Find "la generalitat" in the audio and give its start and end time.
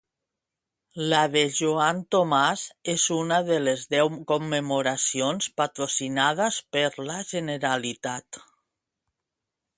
7.13-8.43